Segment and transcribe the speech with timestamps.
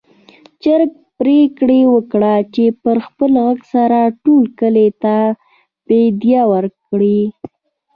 [0.63, 5.17] چرګ پرېکړه وکړه چې په خپل غږ سره ټول کلي ته
[5.87, 7.21] بېده وکړي.